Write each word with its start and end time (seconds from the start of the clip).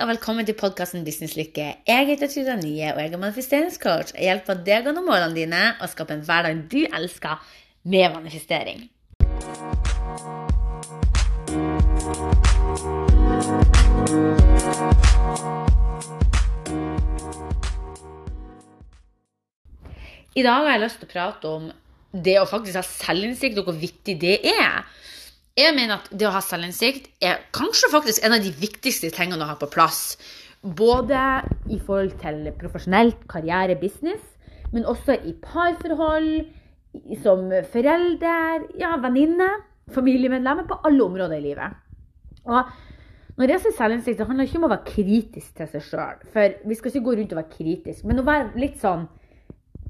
og 0.00 0.08
velkommen 0.08 0.46
til 0.48 0.56
podkasten 0.56 1.02
Businesslykke. 1.04 1.64
Jeg 1.84 2.06
heter 2.08 2.28
Tuda 2.32 2.54
Nye, 2.56 2.86
og 2.94 3.00
jeg 3.02 3.10
er 3.12 3.20
manifesteringscoach. 3.20 4.14
Jeg 4.14 4.30
hjelper 4.30 4.62
deg 4.64 4.86
å 4.88 4.94
nå 4.96 5.02
målene 5.04 5.36
dine 5.36 5.58
og 5.76 5.90
skape 5.92 6.14
en 6.16 6.22
hverdag 6.24 6.62
du 6.72 6.78
elsker, 6.88 7.36
med 7.84 8.14
manifestering. 8.14 8.86
I 20.32 20.46
dag 20.46 20.64
har 20.64 20.72
jeg 20.72 20.84
lyst 20.86 21.02
til 21.02 21.10
å 21.10 21.12
prate 21.12 21.52
om 21.60 21.68
det 22.12 22.38
å 22.40 22.48
faktisk 22.48 22.80
ha 22.80 22.86
selvinnsikt, 22.88 23.60
og 23.60 23.68
hvor 23.68 23.76
viktig 23.84 24.16
det 24.24 24.38
er. 24.48 24.80
Jeg 25.58 25.74
mener 25.74 25.98
at 25.98 26.10
det 26.14 26.28
å 26.28 26.34
ha 26.34 26.40
selvinnsikt 26.44 27.08
er 27.26 27.40
kanskje 27.56 27.90
faktisk 27.90 28.22
en 28.24 28.36
av 28.36 28.44
de 28.44 28.52
viktigste 28.54 29.10
tingene 29.14 29.42
å 29.42 29.50
ha 29.50 29.56
på 29.58 29.68
plass. 29.72 30.14
Både 30.62 31.18
i 31.72 31.80
forhold 31.82 32.14
til 32.20 32.44
profesjonelt 32.60 33.24
karriere, 33.30 33.78
business, 33.80 34.22
men 34.70 34.86
også 34.86 35.16
i 35.26 35.34
parforhold, 35.42 36.46
som 37.22 37.50
forelder, 37.72 38.68
ja, 38.78 38.94
venninne, 39.02 39.48
familiemedlemmer, 39.94 40.68
på 40.70 40.78
alle 40.86 41.06
områder 41.06 41.38
i 41.38 41.46
livet. 41.48 41.78
Og 42.46 43.38
når 43.40 43.54
jeg 43.54 43.64
sier 43.64 43.76
selvinnsikt, 43.78 44.18
det 44.20 44.28
handler 44.28 44.46
ikke 44.46 44.60
om 44.60 44.68
å 44.68 44.72
være 44.74 44.90
kritisk 44.90 45.54
til 45.58 45.70
seg 45.70 45.86
sjøl. 45.86 46.22
For 46.34 46.58
vi 46.66 46.78
skal 46.78 46.92
ikke 46.92 47.06
gå 47.08 47.16
rundt 47.18 47.34
og 47.34 47.40
være 47.40 47.56
kritisk, 47.56 48.06
men 48.06 48.22
å 48.22 48.26
være 48.26 48.52
litt 48.60 48.78
sånn 48.82 49.08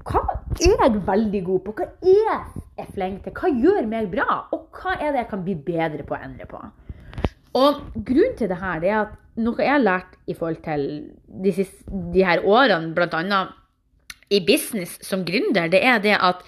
hva 0.07 0.21
er 0.59 0.75
jeg 0.83 1.01
veldig 1.07 1.41
god 1.45 1.63
på? 1.65 1.73
Hva 1.77 1.87
er 2.01 2.43
jeg 2.79 2.91
flink 2.95 3.23
til? 3.25 3.35
Hva 3.37 3.51
gjør 3.51 3.89
meg 3.89 4.09
bra? 4.11 4.27
Og 4.55 4.69
hva 4.77 4.95
er 4.97 5.13
det 5.13 5.23
jeg 5.23 5.31
kan 5.31 5.45
bli 5.45 5.55
bedre 5.67 6.05
på 6.07 6.17
å 6.17 6.21
endre 6.21 6.47
på? 6.49 6.61
Og 7.59 7.81
grunnen 7.95 8.37
til 8.39 8.49
det 8.51 8.59
her 8.61 8.85
er 8.87 8.97
at 9.01 9.17
noe 9.41 9.59
jeg 9.59 9.73
har 9.73 9.83
lært 9.83 10.17
i 10.29 10.35
forhold 10.35 10.61
til 10.65 10.85
de, 11.43 11.53
siste, 11.55 11.85
de 12.13 12.23
her 12.25 12.43
årene, 12.47 12.93
bl.a. 12.95 13.41
i 14.31 14.41
business 14.47 14.97
som 15.05 15.25
gründer, 15.27 15.71
det 15.71 15.83
er 15.87 16.03
det 16.03 16.17
at 16.17 16.43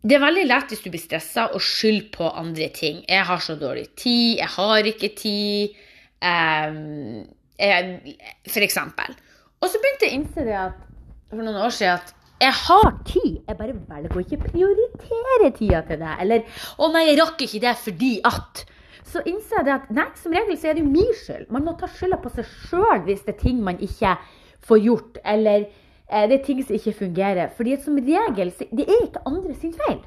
det 0.00 0.16
er 0.16 0.22
veldig 0.22 0.46
lett 0.46 0.70
hvis 0.72 0.80
du 0.80 0.88
blir 0.92 1.02
stressa 1.02 1.50
å 1.52 1.58
skylde 1.60 2.08
på 2.14 2.28
andre 2.30 2.70
ting. 2.72 3.02
'Jeg 3.04 3.26
har 3.28 3.40
så 3.44 3.56
dårlig 3.60 3.90
tid. 4.00 4.38
Jeg 4.40 4.48
har 4.56 4.92
ikke 4.94 5.10
tid.' 5.16 5.76
Um, 6.20 7.24
jeg, 7.56 8.16
for 8.48 8.64
eksempel. 8.64 9.14
Og 9.60 9.68
så 9.68 9.80
begynte 9.80 10.04
jeg 10.04 10.12
å 10.12 10.18
innse 10.18 10.44
det 10.44 10.56
at, 10.56 10.82
for 11.30 11.40
noen 11.40 11.60
år 11.64 11.72
siden 11.72 11.96
at 11.96 12.12
jeg 12.40 12.56
har 12.56 12.90
tid, 13.04 13.40
jeg 13.48 13.56
bare 13.58 13.74
velger 13.88 14.16
å 14.16 14.22
ikke 14.24 14.40
prioritere 14.46 15.50
tida 15.56 15.82
til 15.88 16.00
det. 16.00 16.12
Eller 16.20 16.44
'Å 16.78 16.92
nei, 16.92 17.06
jeg 17.10 17.18
rakk 17.20 17.42
ikke 17.44 17.60
det 17.60 17.76
fordi 17.76 18.20
at' 18.24 18.64
Så 19.10 19.22
innser 19.26 19.64
jeg 19.66 19.74
at 19.74 19.90
nei, 19.90 20.06
som 20.14 20.32
regel 20.32 20.56
så 20.56 20.68
er 20.70 20.74
det 20.74 20.84
jo 20.84 20.90
min 20.90 21.14
skyld. 21.18 21.48
Man 21.50 21.64
må 21.64 21.74
ta 21.78 21.88
skylda 21.90 22.20
på 22.22 22.30
seg 22.30 22.46
sjøl 22.46 23.00
hvis 23.08 23.24
det 23.26 23.34
er 23.34 23.40
ting 23.40 23.62
man 23.64 23.80
ikke 23.82 24.16
får 24.62 24.78
gjort, 24.84 25.18
eller 25.24 25.66
eh, 25.66 26.28
det 26.30 26.36
er 26.38 26.44
ting 26.44 26.62
som 26.62 26.76
ikke 26.76 26.94
fungerer. 26.94 27.50
Fordi 27.56 27.76
som 27.82 27.98
regel 27.98 28.52
det 28.70 28.86
er 28.86 29.02
ikke 29.08 29.24
andre 29.26 29.54
sin 29.54 29.74
feil. 29.74 29.98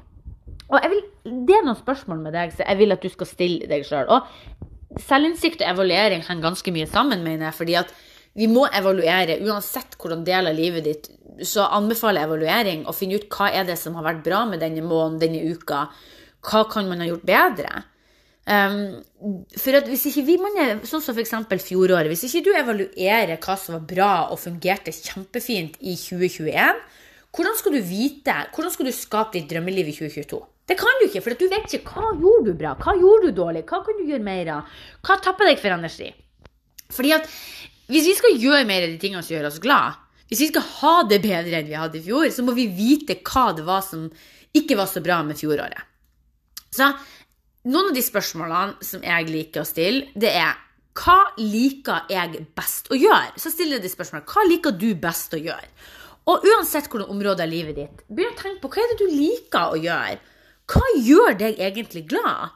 Og 0.70 0.80
vil, 0.88 1.02
Det 1.24 1.54
er 1.54 1.64
noen 1.66 1.76
spørsmål 1.76 2.18
med 2.24 2.32
deg 2.32 2.52
så 2.52 2.64
jeg 2.64 2.78
vil 2.78 2.92
at 2.92 3.02
du 3.02 3.08
skal 3.12 3.26
stille 3.26 3.68
deg 3.68 3.84
sjøl. 3.84 4.08
Og 4.08 5.00
selvinnsikt 5.04 5.60
og 5.60 5.74
evaluering 5.74 6.24
henger 6.24 6.48
ganske 6.48 6.72
mye 6.72 6.86
sammen, 6.86 7.22
mener 7.22 7.50
jeg. 7.50 7.54
fordi 7.54 7.74
at 7.74 7.94
vi 8.34 8.46
må 8.50 8.64
evaluere 8.72 9.38
uansett 9.46 9.98
hvordan 10.00 10.24
del 10.26 10.48
av 10.50 10.56
livet 10.56 10.84
ditt 10.84 11.10
så 11.42 11.66
anbefaler 11.74 12.22
jeg 12.22 12.30
evaluering 12.30 12.84
og 12.86 12.94
finne 12.94 13.18
ut 13.18 13.26
hva 13.32 13.50
er 13.50 13.66
det 13.68 13.78
som 13.80 13.96
har 13.98 14.06
vært 14.06 14.22
bra 14.26 14.44
med 14.46 14.62
denne 14.62 14.84
måneden, 14.86 15.18
denne 15.22 15.56
uka. 15.56 15.88
Hva 16.44 16.64
kan 16.70 16.88
man 16.90 17.02
ha 17.02 17.08
gjort 17.08 17.26
bedre? 17.26 17.82
Um, 18.44 19.00
for 19.56 19.78
at 19.78 19.86
hvis 19.88 20.04
ikke 20.10 20.26
vi, 20.26 20.34
man 20.36 20.58
er, 20.60 20.72
Sånn 20.84 21.00
som 21.00 21.16
f.eks. 21.16 21.32
fjoråret. 21.64 22.10
Hvis 22.12 22.26
ikke 22.28 22.44
du 22.44 22.50
evaluerer 22.52 23.38
hva 23.40 23.56
som 23.56 23.78
var 23.78 23.86
bra 23.88 24.10
og 24.28 24.42
fungerte 24.42 24.92
kjempefint 24.92 25.78
i 25.80 25.96
2021, 25.96 26.82
hvordan 27.34 27.56
skal 27.58 27.74
du 27.74 27.80
vite, 27.82 28.34
hvordan 28.54 28.74
skal 28.74 28.86
du 28.86 28.94
skape 28.94 29.38
ditt 29.38 29.48
drømmeliv 29.50 29.88
i 29.90 29.96
2022? 29.96 30.42
Det 30.68 30.76
kan 30.80 31.00
du 31.00 31.08
ikke, 31.08 31.24
for 31.24 31.36
du 31.36 31.48
vet 31.50 31.72
ikke 31.76 31.96
hva 31.96 32.12
gjorde 32.20 32.52
du 32.52 32.60
bra, 32.60 32.76
hva 32.80 32.94
gjorde 32.96 33.32
du 33.32 33.40
dårlig, 33.40 33.64
hva 33.68 33.80
kan 33.84 33.98
du 33.98 34.06
gjøre 34.06 34.24
mer 34.24 34.52
av? 34.54 34.76
Hva 35.04 35.18
tapper 35.24 35.50
deg 35.50 35.58
for 35.60 35.74
energi? 35.74 36.12
Fordi 36.94 37.10
at 37.16 37.26
hvis 37.90 38.06
vi 38.08 38.14
skal 38.16 38.38
gjøre 38.40 38.68
mer 38.68 38.86
av 38.86 38.92
de 38.92 39.00
tingene 39.00 39.24
som 39.24 39.34
gjør 39.34 39.50
oss 39.50 39.60
glad, 39.60 39.98
hvis 40.34 40.48
vi 40.48 40.50
skal 40.50 40.64
ha 40.80 40.94
det 41.06 41.20
bedre 41.22 41.60
enn 41.60 41.68
vi 41.70 41.78
hadde 41.78 42.00
i 42.00 42.02
fjor, 42.02 42.26
så 42.34 42.42
må 42.42 42.56
vi 42.56 42.66
vite 42.74 43.20
hva 43.22 43.52
det 43.54 43.62
var 43.66 43.84
som 43.86 44.08
ikke 44.54 44.74
var 44.78 44.88
så 44.90 45.02
bra 45.04 45.20
med 45.22 45.38
fjoråret. 45.38 45.78
Så 46.74 46.88
noen 47.70 47.92
av 47.92 47.94
de 47.94 48.02
spørsmålene 48.02 48.82
som 48.82 49.04
jeg 49.06 49.28
liker 49.30 49.62
å 49.62 49.68
stille, 49.68 50.08
det 50.18 50.32
er 50.34 50.58
hva 50.98 51.20
liker 51.38 52.10
jeg 52.10 52.42
best 52.54 52.90
å 52.90 52.98
gjøre? 52.98 53.34
Så 53.38 53.50
stiller 53.54 53.78
jeg 53.78 53.86
de 53.86 53.92
spørsmålene. 53.92 54.26
Hva 54.30 54.44
liker 54.46 54.74
du 54.78 54.90
best 54.98 55.34
å 55.34 55.40
gjøre? 55.40 55.70
Og 56.30 56.46
uansett 56.50 56.90
hvilke 56.90 57.10
områder 57.14 57.46
av 57.46 57.50
livet 57.50 57.78
ditt, 57.78 58.04
begynn 58.10 58.34
å 58.34 58.38
tenke 58.38 58.62
på 58.62 58.70
hva 58.74 58.82
er 58.82 58.92
det 58.92 59.00
du 59.02 59.08
liker 59.10 59.74
å 59.74 59.80
gjøre. 59.80 60.18
Hva 60.70 60.92
gjør 60.98 61.38
deg 61.42 61.62
egentlig 61.62 62.06
glad? 62.10 62.54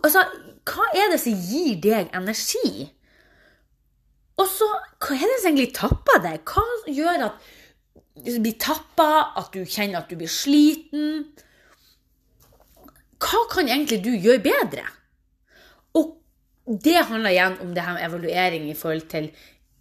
Altså, 0.00 0.22
hva 0.68 0.90
er 0.96 1.12
det 1.12 1.20
som 1.20 1.34
gir 1.34 1.80
deg 1.82 2.12
energi? 2.16 2.88
Og 4.38 4.46
så, 4.46 4.68
hva 5.02 5.16
er 5.16 5.26
det 5.26 5.38
som 5.42 5.50
egentlig 5.50 5.72
tapper 5.76 6.22
deg? 6.22 6.42
Hva 6.46 6.64
gjør 6.94 7.26
at 7.26 7.48
du 8.18 8.32
blir 8.42 8.56
tappa, 8.60 9.34
at 9.38 9.50
du 9.54 9.64
kjenner 9.64 10.02
at 10.02 10.10
du 10.10 10.18
blir 10.18 10.30
sliten? 10.30 11.26
Hva 13.18 13.44
kan 13.50 13.66
egentlig 13.66 14.00
du 14.04 14.12
gjøre 14.14 14.42
bedre? 14.44 14.86
Og 15.98 16.14
det 16.84 17.00
handler 17.00 17.34
igjen 17.34 17.58
om 17.64 17.74
det 17.74 17.86
her 17.86 17.96
med 17.96 18.06
evaluering 18.06 18.68
i 18.70 18.76
forhold 18.78 19.08
til 19.10 19.30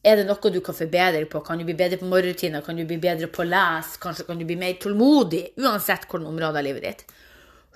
er 0.08 0.22
det 0.22 0.28
noe 0.30 0.52
du 0.54 0.62
kan 0.64 0.78
forbedre 0.78 1.26
på? 1.28 1.42
Kan 1.44 1.60
du 1.60 1.66
bli 1.68 1.76
bedre 1.78 2.00
på 2.00 2.08
morgenrutiner? 2.08 2.64
Kan 2.64 2.78
du 2.80 2.86
bli 2.88 3.00
bedre 3.02 3.28
på 3.28 3.44
å 3.44 3.50
lese? 3.50 3.98
Kanskje 4.02 4.26
kan 4.28 4.40
du 4.40 4.46
bli 4.48 4.56
mer 4.60 4.78
tålmodig? 4.80 5.58
Uansett 5.60 6.06
hvilket 6.08 6.30
område 6.30 6.62
av 6.62 6.66
livet 6.66 6.86
ditt. 6.86 7.02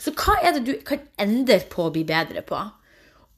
Så 0.01 0.13
hva 0.17 0.37
er 0.39 0.55
det 0.55 0.61
du 0.65 0.71
kan 0.87 1.01
endre 1.19 1.59
på 1.69 1.89
å 1.89 1.93
bli 1.93 2.05
bedre 2.07 2.45
på? 2.47 2.61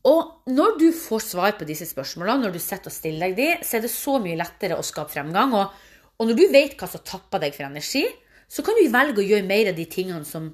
Og 0.03 0.51
når 0.51 0.77
du 0.81 0.89
får 0.95 1.23
svar 1.29 1.55
på 1.55 1.67
disse 1.67 1.87
spørsmålene, 1.87 2.43
når 2.43 2.55
du 2.55 2.59
sitter 2.59 2.91
og 2.91 2.95
stiller 2.95 3.31
deg 3.31 3.37
de, 3.39 3.49
så 3.63 3.77
er 3.77 3.85
det 3.85 3.93
så 3.93 4.17
mye 4.23 4.39
lettere 4.39 4.75
å 4.75 4.83
skape 4.83 5.13
fremgang. 5.13 5.55
Og, 5.55 5.71
og 6.19 6.29
når 6.29 6.39
du 6.39 6.43
vet 6.51 6.75
hva 6.79 6.89
som 6.91 7.03
tapper 7.07 7.45
deg 7.45 7.55
for 7.55 7.69
energi, 7.69 8.03
så 8.51 8.65
kan 8.65 8.75
du 8.77 8.83
velge 8.91 9.23
å 9.23 9.27
gjøre 9.29 9.47
mer 9.47 9.71
av 9.71 9.77
de 9.79 9.85
tingene 9.89 10.27
som 10.27 10.51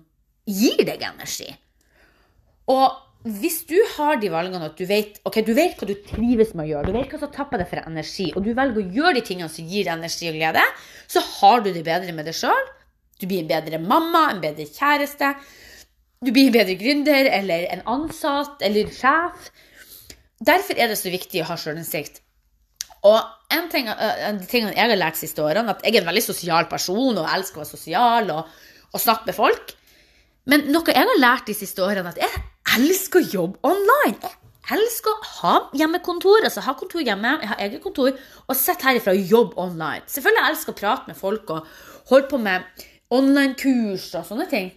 gir 0.49 0.77
deg 0.85 1.01
energi. 1.07 1.49
Og 2.69 2.85
hvis 3.25 3.63
du 3.67 3.75
har 3.97 4.19
de 4.21 4.29
valgene 4.31 4.69
at 4.69 4.77
du 4.79 4.85
vet, 4.87 5.17
okay, 5.27 5.43
du 5.43 5.51
vet 5.57 5.79
hva 5.79 5.87
du 5.89 5.95
trives 6.07 6.53
med 6.53 6.67
å 6.67 6.69
gjøre, 6.69 6.91
du 6.91 6.95
vet 6.95 7.11
hva 7.11 7.19
som 7.19 7.31
tapper 7.33 7.59
deg 7.59 7.71
for 7.71 7.81
energi, 7.81 8.29
og 8.31 8.45
du 8.45 8.53
velger 8.53 8.79
å 8.79 8.93
gjøre 8.99 9.15
de 9.17 9.23
tingene 9.27 9.51
som 9.51 9.65
gir 9.67 9.87
deg 9.87 9.97
energi 9.97 10.29
og 10.29 10.37
glede, 10.37 10.63
så 11.09 11.23
har 11.25 11.65
du 11.65 11.73
det 11.73 11.83
bedre 11.87 12.13
med 12.15 12.29
deg 12.29 12.37
sjøl. 12.37 12.69
Du 13.19 13.25
blir 13.27 13.41
en 13.43 13.49
bedre 13.49 13.81
mamma, 13.83 14.29
en 14.29 14.45
bedre 14.45 14.69
kjæreste 14.69 15.33
du 16.25 16.31
blir 16.35 16.49
en 16.49 16.55
bedre 16.55 16.75
gründer 16.79 17.29
eller 17.31 17.67
en 17.73 17.85
ansatt 17.87 18.63
eller 18.65 18.87
en 18.87 18.95
sjef. 18.95 19.51
Derfor 20.39 20.79
er 20.79 20.91
det 20.91 20.97
så 20.99 21.11
viktig 21.11 21.43
å 21.43 21.47
ha 21.47 21.55
sjølinnsikt. 21.59 22.21
Og 23.07 23.19
en, 23.55 23.69
ting, 23.71 23.87
en 23.87 24.35
av 24.35 24.41
de 24.43 24.59
jeg 24.59 24.75
har 24.75 24.99
lært 24.99 25.19
siste 25.19 25.43
årene, 25.43 25.71
at 25.71 25.85
jeg 25.85 25.95
er 25.95 26.01
en 26.01 26.09
veldig 26.09 26.23
sosial 26.25 26.67
person 26.71 27.21
og 27.21 27.29
elsker 27.31 27.61
å 27.61 27.63
være 27.63 27.71
sosial 27.71 28.33
og, 28.35 28.49
og 28.91 29.03
snakke 29.03 29.29
med 29.29 29.37
folk. 29.37 29.71
Men 30.51 30.67
noe 30.73 30.91
jeg 30.91 31.07
har 31.07 31.21
lært 31.21 31.47
de 31.47 31.55
siste 31.55 31.83
årene, 31.85 32.11
at 32.11 32.19
jeg 32.19 32.43
elsker 32.79 33.21
å 33.21 33.31
jobbe 33.37 33.71
online. 33.71 34.33
Jeg 34.69 34.75
elsker 34.75 35.13
å 35.13 35.29
ha 35.39 35.53
hjemmekontor, 35.79 36.43
altså 36.43 36.65
ha 36.65 36.75
kontor 36.77 37.05
hjemme, 37.05 37.37
jeg 37.39 37.51
har 37.53 37.63
eget 37.63 37.83
kontor, 37.83 38.11
og 38.45 38.59
sitte 38.59 38.89
herifra 38.89 39.15
og 39.15 39.31
jobbe 39.31 39.61
online. 39.63 40.03
Selvfølgelig 40.11 40.43
jeg 40.43 40.53
elsker 40.53 40.75
å 40.75 40.79
prate 40.81 41.09
med 41.13 41.19
folk 41.19 41.55
og 41.55 41.71
holde 42.11 42.29
på 42.29 42.41
med 42.43 42.85
online-kurs 43.15 44.11
og 44.19 44.27
sånne 44.27 44.49
ting. 44.51 44.69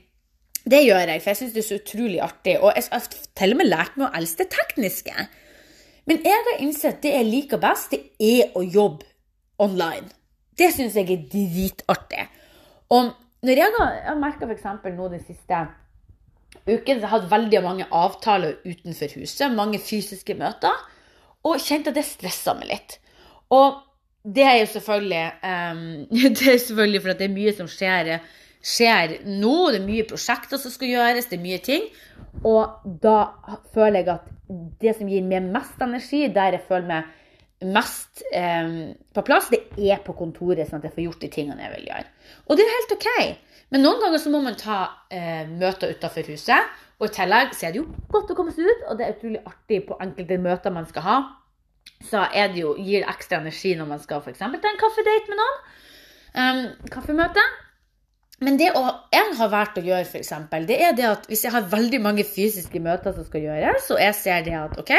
Det 0.62 0.82
gjør 0.84 1.08
jeg, 1.10 1.22
for 1.22 1.32
jeg 1.32 1.38
syns 1.40 1.54
det 1.54 1.62
er 1.62 1.68
så 1.68 1.78
utrolig 1.80 2.20
artig. 2.22 2.56
Og 2.60 2.72
jeg 2.76 2.84
har 2.92 3.06
til 3.40 3.54
og 3.54 3.58
med 3.58 3.70
lært 3.70 3.96
meg 3.98 4.08
å 4.08 4.18
elske 4.20 4.44
det 4.44 4.54
tekniske. 4.54 5.26
Men 6.06 6.22
jeg 6.26 6.46
har 6.48 6.62
innsett 6.62 7.02
det 7.02 7.14
jeg 7.14 7.28
liker 7.28 7.62
best, 7.62 7.94
det 7.94 8.12
er 8.22 8.54
å 8.58 8.62
jobbe 8.62 9.06
online. 9.62 10.10
Det 10.58 10.70
syns 10.74 10.96
jeg 10.98 11.10
er 11.10 11.28
dritartig. 11.32 12.26
Og 12.92 13.12
når 13.42 13.58
jeg 13.58 13.74
har, 13.76 13.94
jeg 13.98 14.10
har 14.10 14.18
merka 14.20 14.48
f.eks. 14.48 14.66
nå 14.94 15.08
den 15.10 15.22
siste 15.26 15.62
uken, 16.66 16.98
så 16.98 17.00
jeg 17.00 17.08
har 17.08 17.16
hatt 17.16 17.30
veldig 17.30 17.62
mange 17.64 17.86
avtaler 17.90 18.58
utenfor 18.66 19.16
huset, 19.18 19.54
mange 19.54 19.80
fysiske 19.82 20.36
møter, 20.38 20.74
og 21.42 21.62
kjente 21.62 21.90
at 21.90 21.98
det 21.98 22.06
stressa 22.06 22.54
meg 22.54 22.70
litt. 22.70 22.98
Og 23.50 23.80
det 24.22 24.44
er 24.46 24.60
jo 24.60 24.68
selvfølgelig, 24.76 25.24
um, 25.42 25.82
det 26.38 26.46
er 26.52 26.60
selvfølgelig 26.62 27.02
fordi 27.02 27.18
det 27.18 27.28
er 27.28 27.34
mye 27.34 27.56
som 27.56 27.70
skjer 27.70 28.12
skjer 28.62 29.18
nå. 29.26 29.56
Det 29.72 29.80
er 29.80 29.88
mye 29.88 30.06
prosjekter 30.08 30.60
som 30.60 30.74
skal 30.74 30.92
gjøres, 30.92 31.28
det 31.30 31.38
er 31.38 31.44
mye 31.46 31.62
ting. 31.64 31.88
Og 32.48 32.86
da 33.02 33.16
føler 33.74 34.00
jeg 34.00 34.12
at 34.14 34.30
det 34.82 34.94
som 34.98 35.10
gir 35.10 35.24
meg 35.26 35.50
mest 35.52 35.82
energi, 35.84 36.26
der 36.32 36.56
jeg 36.56 36.66
føler 36.68 36.88
meg 36.88 37.18
mest 37.62 38.24
eh, 38.34 38.94
på 39.14 39.22
plass, 39.26 39.50
det 39.52 39.62
er 39.78 40.02
på 40.02 40.14
kontoret, 40.18 40.66
sånn 40.68 40.80
at 40.80 40.88
jeg 40.88 40.96
får 40.96 41.04
gjort 41.06 41.24
de 41.24 41.30
tingene 41.32 41.62
jeg 41.62 41.74
vil 41.76 41.90
gjøre. 41.92 42.06
Og 42.48 42.58
det 42.58 42.64
er 42.64 42.76
helt 42.76 42.94
OK. 42.96 43.10
Men 43.72 43.86
noen 43.86 44.02
ganger 44.02 44.20
så 44.20 44.32
må 44.32 44.42
man 44.44 44.58
ta 44.60 44.78
eh, 45.12 45.44
møter 45.48 45.94
utafor 45.94 46.26
huset. 46.28 46.72
Og 47.00 47.08
i 47.08 47.14
tillegg 47.16 47.54
så 47.56 47.66
er 47.66 47.74
det 47.74 47.80
jo 47.80 47.88
godt 48.12 48.30
å 48.30 48.36
komme 48.38 48.52
seg 48.54 48.68
ut, 48.68 48.82
og 48.90 48.98
det 48.98 49.06
er 49.06 49.14
utrolig 49.16 49.40
artig 49.48 49.80
på 49.88 49.96
enkelte 50.02 50.38
møter 50.42 50.74
man 50.74 50.86
skal 50.90 51.06
ha. 51.06 51.16
så 52.02 52.26
det 52.34 52.60
jo, 52.60 52.76
gir 52.78 53.02
det 53.02 53.10
ekstra 53.10 53.38
energi 53.38 53.74
når 53.78 53.86
man 53.86 54.00
skal 54.02 54.22
f.eks. 54.22 54.38
ta 54.38 54.46
en 54.46 54.78
kaffedate 54.78 55.30
med 55.30 55.40
noen. 55.40 55.58
Um, 56.32 56.62
kaffemøte. 56.90 57.42
Men 58.42 58.58
det 58.58 58.72
å, 58.74 58.82
jeg 59.14 59.34
har 59.38 59.50
valgt 59.52 59.78
å 59.78 59.84
gjøre, 59.86 60.02
f.eks., 60.02 60.32
det 60.66 60.78
er 60.82 60.94
det 60.98 61.06
at 61.06 61.26
hvis 61.30 61.44
jeg 61.46 61.54
har 61.54 61.68
veldig 61.70 62.00
mange 62.02 62.24
fysiske 62.26 62.80
møter 62.82 63.14
som 63.14 63.26
skal 63.28 63.44
gjøres, 63.46 63.90
og 63.94 64.02
jeg 64.02 64.16
ser 64.18 64.46
det 64.46 64.56
at 64.58 64.78
OK, 64.82 64.90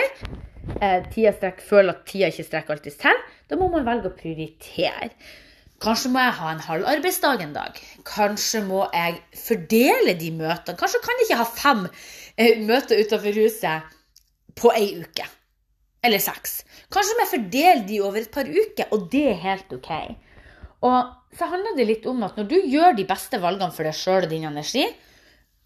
eh, 0.79 0.99
tida 1.11 1.33
strekker, 1.35 1.65
føler 1.67 1.91
at 1.91 2.05
tida 2.07 2.29
ikke 2.31 2.47
strekker 2.47 2.77
alltid 2.77 2.99
til, 3.03 3.23
da 3.51 3.59
må 3.59 3.67
man 3.73 3.83
velge 3.87 4.11
å 4.11 4.15
prioritere. 4.15 5.11
Kanskje 5.83 6.13
må 6.13 6.23
jeg 6.23 6.35
ha 6.39 6.51
en 6.53 6.63
halv 6.63 6.87
arbeidsdag 6.87 7.43
en 7.43 7.55
dag. 7.57 7.79
Kanskje 8.07 8.63
må 8.63 8.85
jeg 8.93 9.17
fordele 9.35 10.13
de 10.15 10.29
møtene. 10.31 10.79
Kanskje 10.79 11.01
kan 11.03 11.19
jeg 11.19 11.27
ikke 11.27 11.39
ha 11.41 11.47
fem 11.51 11.81
eh, 11.89 12.61
møter 12.63 13.01
utenfor 13.03 13.41
huset 13.41 13.95
på 14.55 14.71
ei 14.71 14.93
uke. 15.01 15.27
Eller 16.03 16.23
seks. 16.23 16.61
Kanskje 16.93 17.17
må 17.17 17.25
jeg 17.25 17.33
fordele 17.33 17.83
de 17.89 17.99
over 18.05 18.23
et 18.23 18.31
par 18.31 18.47
uker, 18.47 18.87
og 18.95 19.09
det 19.11 19.25
er 19.33 19.43
helt 19.43 19.75
OK. 19.75 19.91
Og 20.83 21.37
så 21.37 21.47
handler 21.49 21.77
det 21.77 21.87
litt 21.89 22.05
om 22.09 22.21
at 22.27 22.37
når 22.37 22.49
du 22.49 22.57
gjør 22.69 22.97
de 22.97 23.07
beste 23.09 23.39
valgene 23.41 23.73
for 23.73 23.87
deg 23.87 23.95
sjøl 23.97 24.27
og 24.27 24.31
din 24.31 24.45
energi, 24.49 24.83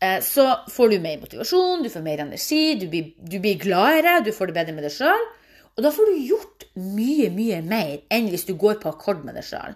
eh, 0.04 0.20
så 0.24 0.46
får 0.72 0.94
du 0.94 1.00
mer 1.04 1.20
motivasjon, 1.24 1.84
du 1.84 1.92
får 1.92 2.06
mer 2.06 2.24
energi, 2.28 2.78
du 2.80 2.88
blir, 2.92 3.12
du 3.18 3.40
blir 3.44 3.60
gladere, 3.62 4.22
du 4.24 4.32
får 4.36 4.52
det 4.52 4.58
bedre 4.60 4.78
med 4.78 4.88
deg 4.88 4.96
sjøl. 4.96 5.28
Og 5.78 5.84
da 5.86 5.92
får 5.94 6.10
du 6.10 6.24
gjort 6.30 6.66
mye, 6.78 7.30
mye 7.34 7.62
mer 7.66 8.00
enn 8.14 8.32
hvis 8.32 8.48
du 8.48 8.56
går 8.58 8.80
på 8.82 8.94
akkord 8.94 9.26
med 9.26 9.38
deg 9.38 9.46
sjøl. 9.46 9.76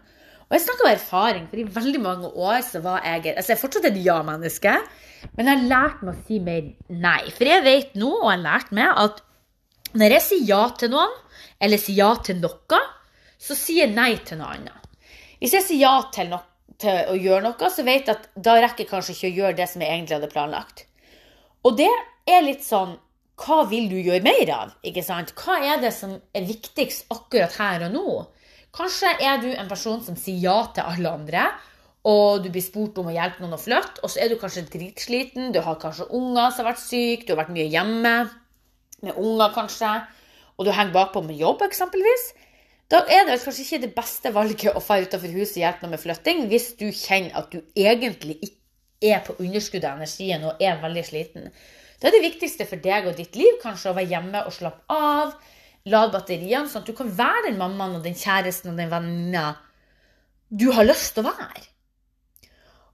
Og 0.51 0.57
jeg 0.57 0.65
snakker 0.65 0.87
av 0.87 0.95
erfaring, 0.97 1.43
for 1.47 1.61
i 1.61 1.67
veldig 1.77 1.99
mange 2.03 2.29
år 2.43 2.57
så 2.67 2.81
var 2.83 3.05
jeg 3.07 3.35
Altså, 3.37 3.53
jeg 3.53 3.55
er 3.55 3.61
fortsatt 3.61 3.85
et 3.87 3.99
ja-menneske, 4.03 4.73
men 5.37 5.47
jeg 5.47 5.59
har 5.59 5.69
lært 5.69 6.01
meg 6.03 6.15
å 6.17 6.23
si 6.27 6.39
mer 6.43 6.65
nei. 6.89 7.21
For 7.31 7.47
jeg 7.47 7.63
vet 7.63 7.93
nå, 7.95 8.09
og 8.17 8.27
jeg 8.27 8.41
har 8.41 8.43
lært 8.43 8.73
meg, 8.75 8.89
at 8.91 9.21
når 9.95 10.17
jeg 10.17 10.25
sier 10.25 10.49
ja 10.49 10.61
til 10.79 10.91
noen, 10.91 11.15
eller 11.61 11.79
sier 11.79 12.01
ja 12.01 12.11
til 12.25 12.41
noe, 12.43 12.81
så 13.41 13.57
sier 13.57 13.85
jeg 13.85 13.95
nei 13.95 14.11
til 14.27 14.41
noe 14.41 14.57
annet. 14.57 14.80
Hvis 15.41 15.55
jeg 15.57 15.65
sier 15.65 15.83
ja 15.87 15.93
til, 16.13 16.29
no 16.29 16.41
til 16.81 17.11
å 17.11 17.15
gjøre 17.17 17.43
noe, 17.45 17.69
så 17.69 17.83
vet 17.85 18.07
jeg 18.07 18.15
at 18.15 18.27
da 18.33 18.55
rekker 18.61 18.85
jeg 18.85 18.89
kanskje 18.89 19.13
ikke 19.15 19.29
å 19.29 19.37
gjøre 19.39 19.57
det 19.57 19.67
som 19.69 19.81
jeg 19.83 19.93
egentlig 19.93 20.17
hadde 20.17 20.29
planlagt. 20.31 20.83
Og 21.65 21.77
det 21.77 21.89
er 22.29 22.45
litt 22.45 22.65
sånn 22.65 22.95
Hva 23.41 23.63
vil 23.69 23.87
du 23.89 23.97
gjøre 23.97 24.21
mer 24.21 24.49
av? 24.53 24.73
ikke 24.85 25.01
sant? 25.05 25.33
Hva 25.37 25.57
er 25.65 25.81
det 25.81 25.91
som 25.95 26.13
er 26.13 26.45
viktigst 26.45 27.09
akkurat 27.13 27.55
her 27.57 27.87
og 27.87 27.95
nå? 27.95 28.15
Kanskje 28.77 29.15
er 29.17 29.41
du 29.41 29.49
en 29.51 29.69
person 29.69 30.03
som 30.05 30.17
sier 30.19 30.37
ja 30.45 30.59
til 30.75 30.85
alle 30.85 31.13
andre, 31.17 31.47
og 32.07 32.45
du 32.45 32.51
blir 32.53 32.63
spurt 32.65 32.97
om 33.01 33.09
å 33.09 33.15
hjelpe 33.15 33.41
noen 33.43 33.57
å 33.57 33.61
flytte, 33.61 34.01
og 34.01 34.13
så 34.13 34.21
er 34.21 34.29
du 34.29 34.37
kanskje 34.41 34.67
dritsliten, 34.69 35.49
du 35.53 35.59
har 35.65 35.81
kanskje 35.81 36.07
unger 36.17 36.53
som 36.53 36.63
har 36.63 36.71
vært 36.71 36.83
syke, 36.85 37.25
du 37.25 37.33
har 37.33 37.41
vært 37.43 37.53
mye 37.57 37.67
hjemme 37.69 38.13
med 39.01 39.17
unger 39.17 39.53
kanskje, 39.57 39.91
og 40.57 40.65
du 40.65 40.71
henger 40.71 40.95
bakpå 40.95 41.25
med 41.25 41.41
jobb 41.41 41.65
eksempelvis. 41.65 42.31
Da 42.91 43.05
er 43.07 43.23
det 43.23 43.37
kanskje 43.39 43.63
ikke 43.63 43.83
det 43.85 43.93
beste 43.95 44.33
valget 44.35 44.73
å 44.75 44.81
dra 44.83 44.97
utenfor 44.99 45.31
huset 45.31 45.61
og 45.61 45.63
hjelpe 45.63 45.85
noe 45.85 45.93
med 45.93 46.01
flytting, 46.01 46.41
hvis 46.51 46.73
du 46.79 46.89
kjenner 46.91 47.37
at 47.39 47.53
du 47.53 47.61
egentlig 47.79 48.35
ikke 48.41 48.57
er 49.13 49.21
på 49.25 49.37
underskudd 49.39 49.85
av 49.87 50.01
energien 50.01 50.43
og 50.45 50.59
er 50.61 50.81
veldig 50.81 51.03
sliten. 51.07 51.47
Da 52.01 52.09
er 52.09 52.17
det 52.17 52.25
viktigste 52.25 52.67
for 52.67 52.83
deg 52.83 53.07
og 53.07 53.17
ditt 53.17 53.37
liv 53.39 53.61
kanskje 53.61 53.93
å 53.93 53.95
være 53.97 54.11
hjemme 54.11 54.43
og 54.43 54.53
slappe 54.55 54.97
av, 54.97 55.35
lade 55.87 56.13
batteriene, 56.13 56.67
sånn 56.69 56.83
at 56.83 56.91
du 56.91 56.97
kan 56.97 57.09
være 57.15 57.47
den 57.47 57.59
mammaen 57.61 57.95
og 57.97 58.05
den 58.05 58.17
kjæresten 58.17 58.73
og 58.73 58.81
den 58.81 58.91
venninna 58.91 59.45
du 60.51 60.67
har 60.75 60.83
lyst 60.83 61.15
til 61.15 61.23
å 61.23 61.31
være. 61.31 61.63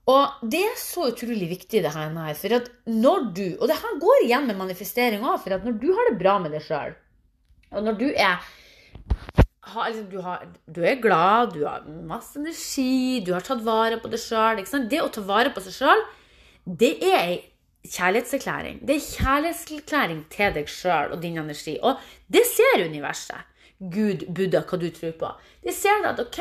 Og 0.08 0.46
det 0.48 0.62
er 0.64 0.78
så 0.80 1.08
utrolig 1.10 1.50
viktig, 1.50 1.82
det 1.84 1.92
her. 1.92 2.14
For 2.38 2.54
at 2.56 2.70
når 2.88 3.26
du 3.36 3.46
Og 3.58 3.66
det 3.68 3.76
her 3.76 3.98
går 4.00 4.22
igjen 4.24 4.46
med 4.46 4.56
manifestering 4.56 5.26
òg, 5.26 5.42
for 5.42 5.58
at 5.58 5.66
når 5.66 5.76
du 5.82 5.90
har 5.92 6.08
det 6.08 6.20
bra 6.22 6.38
med 6.38 6.54
deg 6.54 6.64
sjøl, 6.64 6.94
og 7.74 7.84
når 7.84 7.98
du 7.98 8.06
er 8.14 8.38
har, 9.72 9.90
liksom, 9.90 10.08
du, 10.10 10.18
har, 10.24 10.46
du, 10.66 10.80
er 10.84 11.00
glad, 11.02 11.54
du 11.54 11.64
har 11.66 11.84
masse 12.08 12.38
energi, 12.40 13.20
du 13.24 13.32
har 13.34 13.44
tatt 13.44 13.62
vare 13.66 14.00
på 14.02 14.10
deg 14.12 14.22
sjøl. 14.22 14.64
Det 14.90 15.02
å 15.02 15.12
ta 15.12 15.24
vare 15.26 15.52
på 15.54 15.62
seg 15.66 15.76
sjøl, 15.78 16.04
det 16.64 16.96
er 17.04 17.18
ei 17.20 17.38
kjærlighetserklæring. 17.88 18.82
Det 18.86 18.96
er 18.96 19.06
kjærlighetserklæring 19.06 20.24
til 20.32 20.54
deg 20.56 20.72
sjøl 20.72 21.14
og 21.14 21.22
din 21.22 21.38
energi. 21.40 21.78
Og 21.82 22.00
det 22.28 22.44
ser 22.48 22.84
universet. 22.84 23.46
Gud, 23.78 24.26
Buddha, 24.34 24.64
hva 24.66 24.78
du 24.80 24.88
tror 24.90 25.12
på. 25.20 25.32
De 25.62 25.72
ser 25.74 26.06
at 26.06 26.18
ok, 26.18 26.40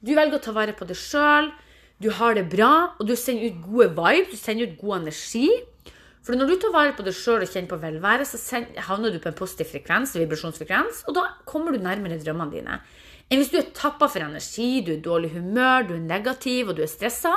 du 0.00 0.14
velger 0.16 0.38
å 0.38 0.44
ta 0.44 0.54
vare 0.56 0.72
på 0.76 0.88
deg 0.88 0.96
sjøl, 0.96 1.50
du 1.98 2.12
har 2.14 2.36
det 2.38 2.46
bra, 2.48 2.94
og 2.96 3.08
du 3.08 3.16
sender 3.18 3.50
ut 3.50 3.62
gode 3.66 3.90
vibes, 3.96 4.30
du 4.30 4.38
sender 4.38 4.70
ut 4.70 4.78
god 4.80 5.00
energi. 5.00 5.48
For 6.28 6.36
når 6.36 6.50
du 6.50 6.58
tar 6.60 6.72
vare 6.74 6.92
på 6.92 7.00
deg 7.06 7.14
sjøl 7.16 7.40
og 7.40 7.48
kjenner 7.48 7.70
på 7.70 7.76
velvære, 7.80 8.24
så 8.28 8.58
havner 8.84 9.14
du 9.14 9.16
på 9.16 9.30
en 9.30 9.36
positiv 9.36 9.70
frekvens, 9.70 10.10
vibrasjonsfrekvens, 10.12 11.06
og 11.08 11.14
da 11.16 11.22
kommer 11.48 11.72
du 11.72 11.80
nærmere 11.80 12.18
drømmene 12.20 12.52
dine. 12.52 12.74
Enn 13.32 13.40
hvis 13.40 13.48
du 13.48 13.56
er 13.56 13.70
tappa 13.72 14.10
for 14.12 14.20
energi, 14.20 14.82
du 14.84 14.90
er 14.92 14.98
dårlig 15.06 15.30
humør, 15.38 15.86
du 15.88 15.94
er 15.96 16.02
negativ 16.04 16.68
og 16.68 16.76
du 16.76 16.82
er 16.84 16.90
stressa, 16.92 17.30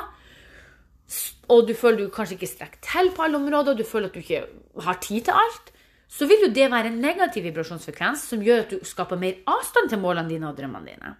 og 1.48 1.70
du 1.70 1.72
føler 1.72 2.02
du 2.02 2.12
kanskje 2.12 2.36
ikke 2.36 2.50
strekker 2.52 2.82
til 2.84 3.14
på 3.16 3.24
alle 3.24 3.40
områder, 3.40 3.72
og 3.72 3.80
du 3.80 3.88
føler 3.88 4.12
at 4.12 4.18
du 4.18 4.20
ikke 4.20 4.42
har 4.84 5.00
tid 5.06 5.24
til 5.30 5.40
alt, 5.40 5.72
så 6.12 6.28
vil 6.28 6.44
jo 6.44 6.50
det 6.52 6.66
være 6.74 6.92
en 6.92 7.00
negativ 7.00 7.46
vibrasjonsfrekvens 7.48 8.26
som 8.34 8.44
gjør 8.44 8.66
at 8.66 8.74
du 8.74 8.90
skaper 8.90 9.22
mer 9.22 9.38
avstand 9.54 9.88
til 9.94 10.02
målene 10.04 10.34
dine 10.34 10.50
og 10.50 10.58
drømmene 10.60 10.92
dine. 10.92 11.14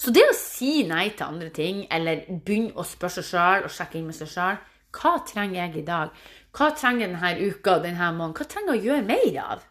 Så 0.00 0.08
det 0.08 0.24
å 0.24 0.38
si 0.40 0.86
nei 0.88 1.10
til 1.10 1.28
andre 1.28 1.50
ting, 1.52 1.84
eller 1.92 2.24
begynne 2.32 2.72
å 2.80 2.88
spørre 2.88 3.18
seg 3.18 3.28
sjøl 3.34 3.68
og 3.68 3.76
sjekke 3.76 4.00
inn 4.00 4.08
med 4.08 4.16
seg 4.16 4.32
sjøl 4.32 4.64
hva 4.96 5.18
trenger 5.28 5.60
jeg 5.60 5.80
i 5.80 5.86
dag? 5.86 6.12
Hva 6.56 6.70
trenger 6.72 7.10
denne 7.12 7.50
uka 7.50 7.76
og 7.76 7.84
denne 7.84 8.12
måneden? 8.16 8.36
Hva 8.38 8.46
trenger 8.48 8.76
jeg 8.76 8.80
å 8.80 8.86
gjøre 8.88 9.08
mer 9.10 9.40
av? 9.42 9.64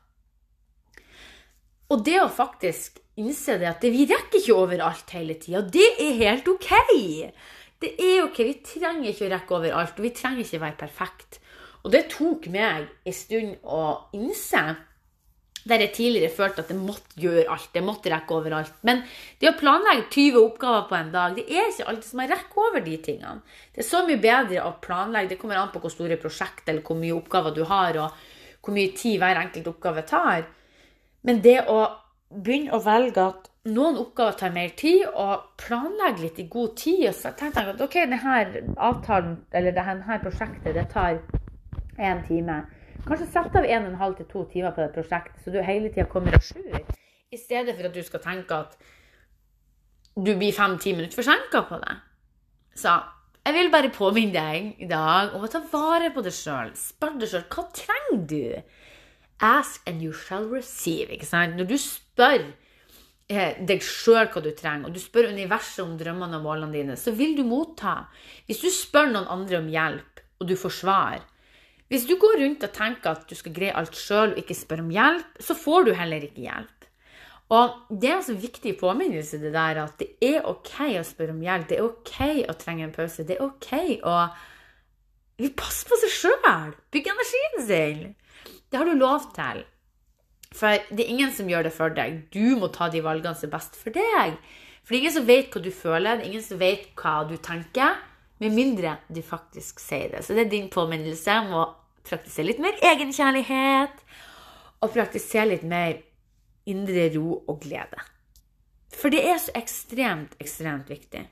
Og 1.94 2.02
det 2.06 2.20
å 2.22 2.30
faktisk 2.34 3.00
innse 3.22 3.58
det 3.62 3.70
at 3.70 3.86
vi 3.86 4.06
rekker 4.10 4.42
ikke 4.42 4.58
overalt 4.58 5.14
hele 5.16 5.38
tida, 5.42 5.62
det 5.62 5.88
er 6.02 6.18
helt 6.20 6.50
OK. 6.52 6.72
Det 7.82 7.92
er 8.02 8.26
OK. 8.26 8.42
Vi 8.42 8.58
trenger 8.66 9.10
ikke 9.12 9.28
å 9.28 9.32
rekke 9.34 9.58
overalt, 9.60 9.98
og 9.98 10.06
vi 10.06 10.14
trenger 10.14 10.46
ikke 10.46 10.60
å 10.60 10.66
være 10.66 10.82
perfekt. 10.82 11.40
Og 11.86 11.94
det 11.94 12.08
tok 12.14 12.50
meg 12.54 12.90
en 13.06 13.16
stund 13.16 13.58
å 13.62 13.82
innse 14.18 14.64
der 15.66 15.82
jeg 15.82 15.94
tidligere 15.96 16.34
følte 16.36 16.62
at 16.62 16.70
jeg 16.70 16.78
måtte 16.78 17.18
gjøre 17.18 17.48
alt. 17.50 17.72
Jeg 17.74 17.86
måtte 17.86 18.12
rekke 18.14 18.36
overalt. 18.38 18.76
Men 18.86 19.02
det 19.42 19.50
å 19.50 19.58
planlegge 19.58 20.06
20 20.14 20.38
oppgaver 20.44 20.86
på 20.90 20.98
en 21.00 21.10
dag, 21.16 21.34
det 21.38 21.48
er 21.50 21.72
ikke 21.72 21.88
alltid 21.90 22.10
som 22.12 22.22
jeg 22.22 22.32
rekker 22.32 22.62
over 22.68 22.86
de 22.86 22.98
tingene. 23.08 23.42
Det 23.74 23.82
er 23.82 23.88
så 23.88 24.04
mye 24.06 24.22
bedre 24.22 24.62
å 24.62 24.76
planlegge. 24.84 25.34
Det 25.34 25.40
kommer 25.42 25.58
an 25.58 25.74
på 25.74 25.82
hvor 25.82 25.94
store 25.94 26.20
prosjekt 26.22 26.70
eller 26.70 26.86
hvor 26.86 27.00
mye 27.00 27.18
oppgaver 27.18 27.58
du 27.58 27.64
har, 27.66 27.98
og 27.98 28.62
hvor 28.62 28.78
mye 28.78 28.94
tid 28.98 29.18
hver 29.22 29.42
enkelt 29.42 29.72
oppgave 29.74 30.06
tar. 30.06 30.46
Men 31.26 31.42
det 31.42 31.58
å 31.66 31.82
begynne 32.30 32.78
å 32.78 32.84
velge 32.86 33.26
at 33.26 33.50
noen 33.74 33.98
oppgaver 33.98 34.38
tar 34.38 34.54
mer 34.54 34.70
tid, 34.78 35.08
og 35.10 35.58
planlegge 35.62 36.28
litt 36.28 36.39
i 36.44 36.50
god 36.51 36.78
tid, 36.78 37.08
og 37.10 37.18
så 37.18 37.34
tenker 37.34 37.63
jeg 37.63 37.74
at 37.74 37.86
ok, 37.88 38.00
denne 38.06 38.74
avtalen, 38.78 39.38
eller 39.50 39.74
dette 39.74 40.22
prosjektet, 40.22 40.75
det 40.78 40.86
tar 40.94 41.18
én 41.98 42.22
time. 42.28 42.62
Kanskje 43.06 43.28
sette 43.30 43.62
av 43.62 43.66
1 43.70 43.92
12 43.94 44.16
til 44.18 44.28
2 44.32 44.44
timer 44.54 44.74
på 44.74 44.82
det 44.82 44.94
prosjektet, 44.96 45.42
så 45.44 45.52
du 45.54 45.60
hele 45.62 45.92
tida 45.94 46.08
kommer 46.10 46.34
à 46.34 46.42
jour. 46.42 46.80
I 47.32 47.38
stedet 47.38 47.76
for 47.76 47.86
at 47.86 47.94
du 47.94 48.02
skal 48.04 48.24
tenke 48.24 48.58
at 48.66 48.78
du 50.16 50.32
blir 50.34 50.56
fem-ti 50.56 50.96
minutter 50.96 51.20
forsinka 51.20 51.62
på 51.70 51.78
det. 51.84 51.96
Så 52.76 52.96
jeg 53.46 53.54
vil 53.54 53.70
bare 53.70 53.92
påminne 53.94 54.34
deg 54.34 54.82
i 54.82 54.88
dag 54.90 55.36
om 55.38 55.44
å 55.46 55.52
ta 55.52 55.62
vare 55.70 56.10
på 56.16 56.24
deg 56.26 56.34
sjøl. 56.34 56.72
Spør 56.74 57.20
deg 57.22 57.30
sjøl 57.30 57.46
hva 57.54 57.66
trenger 57.78 58.24
du? 58.32 58.46
Ask 59.44 59.86
and 59.86 60.02
you 60.02 60.16
shall 60.16 60.48
receive. 60.50 61.12
ikke 61.14 61.30
sant? 61.30 61.60
Når 61.60 61.70
du 61.70 61.76
spør 61.78 62.40
eh, 63.30 63.54
deg 63.62 63.86
sjøl 63.86 64.32
hva 64.34 64.42
du 64.42 64.50
trenger, 64.56 64.90
og 64.90 64.96
du 64.96 65.04
spør 65.04 65.30
universet 65.30 65.84
om 65.86 65.94
drømmene 66.00 66.40
og 66.40 66.48
målene 66.48 66.74
dine, 66.74 66.98
så 66.98 67.14
vil 67.14 67.38
du 67.38 67.44
motta. 67.46 68.08
Hvis 68.48 68.64
du 68.66 68.72
spør 68.74 69.12
noen 69.12 69.30
andre 69.30 69.62
om 69.62 69.70
hjelp, 69.70 70.24
og 70.42 70.50
du 70.50 70.56
får 70.58 70.74
svar, 70.80 71.22
hvis 71.92 72.08
du 72.10 72.15
går 72.18 72.39
rundt 72.42 72.63
og 72.65 72.74
tenker 72.74 73.12
at 73.12 73.27
du 73.30 73.36
skal 73.38 73.54
greie 73.54 73.75
alt 73.77 73.98
sjøl 73.98 74.34
og 74.34 74.39
ikke 74.42 74.58
spørre 74.58 74.86
om 74.86 74.94
hjelp, 74.94 75.38
så 75.39 75.58
får 75.58 75.86
du 75.86 75.94
heller 75.94 76.25
ikke 76.25 76.48
hjelp. 76.48 76.88
Og 77.54 77.75
det 77.92 78.10
er 78.10 78.18
altså 78.18 78.34
viktig 78.42 78.74
påminnelse 78.80 79.38
det 79.38 79.51
der 79.54 79.84
at 79.84 80.00
det 80.01 80.15
er 80.25 80.48
OK 80.50 80.80
å 80.98 81.06
spørre 81.06 81.36
om 81.36 81.44
hjelp. 81.46 81.68
Det 81.70 81.77
er 81.77 81.86
OK 81.86 82.18
å 82.50 82.58
trenge 82.58 82.88
en 82.88 82.96
pause. 82.96 83.25
Det 83.27 83.38
er 83.38 83.46
OK 83.46 83.72
å 84.01 84.18
vi 85.36 85.51
passer 85.51 85.89
på 85.89 85.98
seg 86.00 86.13
sjøl. 86.15 86.74
Bygge 86.96 87.12
energien 87.12 87.65
sin. 87.68 88.04
Det 88.72 88.80
har 88.80 88.88
du 88.88 88.96
lov 88.98 89.30
til. 89.36 89.65
For 90.56 90.80
det 90.89 91.04
er 91.04 91.12
ingen 91.12 91.34
som 91.36 91.50
gjør 91.51 91.68
det 91.68 91.74
for 91.75 91.92
deg. 91.94 92.22
Du 92.32 92.56
må 92.60 92.72
ta 92.72 92.88
de 92.89 93.04
valgene 93.04 93.36
som 93.36 93.50
er 93.50 93.56
best 93.58 93.75
for 93.77 93.94
deg. 93.94 94.38
For 94.86 94.94
det 94.94 94.98
er 94.98 95.04
ingen 95.04 95.15
som 95.18 95.27
vet 95.27 95.51
hva 95.51 95.62
du 95.65 95.72
føler, 95.74 96.18
det 96.18 96.24
er 96.24 96.32
ingen 96.32 96.46
som 96.46 96.62
vet 96.62 96.88
hva 96.98 97.15
du 97.27 97.36
tenker. 97.42 98.00
Med 98.44 98.56
mindre 98.56 98.98
du 99.08 99.22
faktisk 99.24 99.80
sier 99.80 100.12
det. 100.12 100.25
Så 100.25 100.36
det 100.36 100.46
er 100.46 100.51
din 100.51 100.72
påminnelse 100.72 101.38
om 101.46 101.54
å 101.56 101.65
praktisere 102.06 102.50
litt 102.51 102.63
mer 102.63 102.75
egenkjærlighet. 102.84 104.04
Og 104.84 104.92
praktisere 104.94 105.54
litt 105.54 105.63
mer 105.68 106.01
indre 106.70 107.08
ro 107.15 107.39
og 107.46 107.63
glede. 107.63 108.01
For 108.96 109.12
det 109.13 109.24
er 109.27 109.39
så 109.42 109.54
ekstremt, 109.58 110.36
ekstremt 110.42 110.92
viktig. 110.92 111.24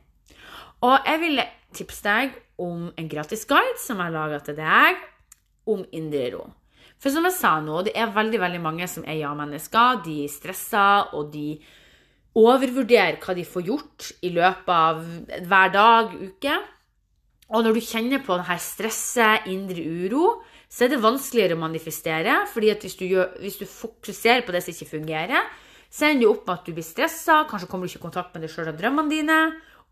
Og 0.84 1.08
jeg 1.08 1.22
vil 1.22 1.44
tipse 1.74 2.04
deg 2.06 2.34
om 2.62 2.90
en 3.00 3.08
gratis 3.10 3.46
guide 3.50 3.80
som 3.82 4.00
jeg 4.00 4.10
har 4.10 4.16
laga 4.16 4.42
til 4.44 4.58
deg 4.58 5.00
om 5.72 5.86
indre 5.96 6.28
ro. 6.36 6.44
For 7.00 7.12
som 7.12 7.26
jeg 7.28 7.36
sa 7.36 7.58
nå, 7.64 7.82
det 7.88 7.96
er 8.00 8.12
veldig 8.16 8.40
veldig 8.40 8.60
mange 8.64 8.88
som 8.88 9.04
er 9.08 9.20
ja-mennesker. 9.20 10.04
De 10.06 10.24
stresser, 10.32 11.10
og 11.16 11.34
de 11.34 11.58
overvurderer 12.40 13.20
hva 13.22 13.36
de 13.36 13.44
får 13.48 13.66
gjort 13.68 14.12
i 14.24 14.32
løpet 14.34 14.72
av 14.72 15.02
hver 15.50 15.74
dag, 15.74 16.16
uke. 16.16 16.56
Og 17.52 17.66
når 17.66 17.76
du 17.76 17.84
kjenner 17.84 18.24
på 18.24 18.38
denne 18.40 18.56
stresset, 18.62 19.50
indre 19.52 19.84
uro, 19.84 20.28
så 20.72 20.86
er 20.86 20.94
det 20.94 21.04
vanskeligere 21.04 21.58
å 21.58 21.62
manifestere. 21.62 22.48
fordi 22.54 22.72
hvis 22.82 22.96
du, 22.96 23.06
hvis 23.40 23.60
du 23.60 23.66
fokuserer 23.66 24.42
på 24.46 24.52
det 24.52 24.64
som 24.64 24.74
ikke 24.74 24.98
fungerer, 24.98 25.44
så 25.92 26.08
ender 26.08 26.26
det 26.26 26.32
opp 26.32 26.48
med 26.48 26.54
at 26.56 26.66
du 26.66 26.74
blir 26.74 26.86
stressa, 26.88 27.44
kanskje 27.50 27.68
kommer 27.70 27.86
du 27.86 27.92
ikke 27.92 28.02
i 28.02 28.08
kontakt 28.08 28.34
med 28.34 28.42
deg 28.42 28.50
sjøl 28.50 28.72
og 28.72 28.80
drømmene 28.80 29.12
dine, 29.12 29.40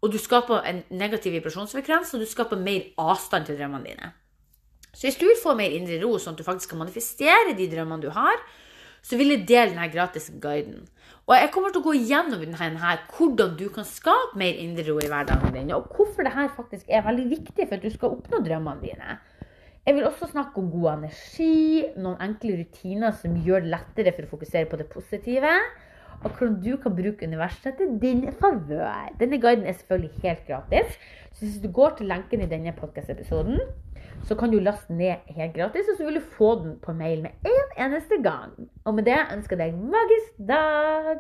og 0.02 0.10
du 0.10 0.18
skaper 0.18 0.64
en 0.66 0.82
negativ 0.90 1.36
vibrasjonsfrekvens, 1.36 2.16
og 2.16 2.24
du 2.24 2.26
skaper 2.26 2.58
mer 2.58 2.88
avstand 2.98 3.46
til 3.46 3.60
drømmene 3.60 3.86
dine. 3.86 4.10
Så 4.90 5.06
hvis 5.06 5.20
du 5.22 5.28
vil 5.28 5.38
få 5.44 5.54
mer 5.56 5.72
indre 5.76 6.00
ro, 6.02 6.16
sånn 6.18 6.34
at 6.34 6.42
du 6.42 6.48
faktisk 6.48 6.74
kan 6.74 6.82
manifestere 6.82 7.54
de 7.56 7.70
drømmene 7.70 8.02
du 8.02 8.10
har, 8.16 8.42
så 9.02 9.18
vil 9.18 9.34
jeg 9.34 9.46
dele 9.50 9.74
denne 9.74 9.90
gratis 9.94 10.30
guiden. 10.42 10.86
Og 11.30 11.36
jeg 11.38 11.52
kommer 11.54 11.74
til 11.74 11.82
å 11.82 11.88
gå 11.90 11.94
gjennom 12.10 12.42
denne 12.42 12.96
hvordan 13.16 13.54
du 13.60 13.68
kan 13.74 13.86
skape 13.88 14.40
mer 14.40 14.58
indre 14.62 14.88
ro 14.90 14.98
i 15.02 15.10
hverdagen 15.12 15.54
din, 15.56 15.74
og 15.76 15.92
hvorfor 15.96 16.28
dette 16.28 16.48
faktisk 16.58 16.90
er 16.90 17.06
veldig 17.06 17.28
viktig 17.30 17.68
for 17.68 17.78
at 17.78 17.86
du 17.86 17.94
skal 17.94 18.18
oppnå 18.18 18.42
drømmene 18.46 18.84
dine. 18.84 19.20
Jeg 19.86 19.98
vil 19.98 20.06
også 20.06 20.30
snakke 20.30 20.62
om 20.62 20.70
god 20.70 20.92
energi, 21.00 21.86
noen 21.98 22.20
enkle 22.22 22.60
rutiner 22.60 23.16
som 23.18 23.40
gjør 23.46 23.64
det 23.64 23.74
lettere 23.74 24.14
for 24.14 24.28
å 24.28 24.34
fokusere 24.36 24.70
på 24.70 24.78
det 24.78 24.92
positive 24.92 25.56
og 26.22 26.30
hvordan 26.38 26.58
du 26.62 26.76
kan 26.78 26.96
bruke 26.96 27.26
universet 27.26 27.80
til 27.80 27.96
din 28.02 28.28
favør. 28.40 29.10
Denne 29.20 29.42
guiden 29.42 29.66
er 29.66 29.74
selvfølgelig 29.74 30.22
helt 30.24 30.48
gratis. 30.48 30.98
Så 31.34 31.46
hvis 31.46 31.62
du 31.64 31.72
går 31.72 31.96
til 31.98 32.12
lenken 32.12 32.42
i 32.42 32.50
denne 32.50 32.74
podcast-episoden, 32.78 33.58
så 34.28 34.36
kan 34.36 34.52
du 34.52 34.60
laste 34.60 34.94
ned 34.94 35.16
helt 35.28 35.54
gratis, 35.56 35.90
og 35.92 35.98
så 35.98 36.04
vil 36.06 36.16
du 36.16 36.22
få 36.38 36.56
den 36.64 36.80
på 36.84 36.94
mail 36.94 37.22
med 37.22 37.32
en 37.46 37.86
eneste 37.86 38.16
gang. 38.24 38.52
Og 38.86 38.96
med 38.96 39.04
det 39.04 39.20
ønsker 39.34 39.58
jeg 39.58 39.66
deg 39.66 39.74
en 39.74 39.92
magisk 39.92 40.32
dag! 40.52 41.20